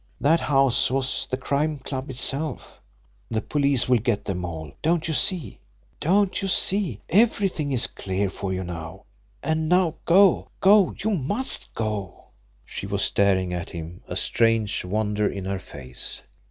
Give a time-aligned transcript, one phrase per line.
[0.19, 2.81] That house was the Crime Club itself.
[3.29, 4.71] The police will get them all.
[4.81, 5.59] Don't you see!
[5.99, 7.01] Don't you see!
[7.07, 9.03] Everything is clear for you now
[9.43, 10.49] and now go!
[10.59, 12.29] Go you must go!"
[12.65, 16.21] She was staring at him, a strange wonder in her face.